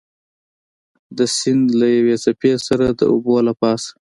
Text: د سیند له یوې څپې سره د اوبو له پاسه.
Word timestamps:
د 1.17 1.19
سیند 1.37 1.65
له 1.79 1.87
یوې 1.97 2.15
څپې 2.23 2.53
سره 2.67 2.85
د 2.99 3.01
اوبو 3.11 3.35
له 3.47 3.53
پاسه. 3.61 3.89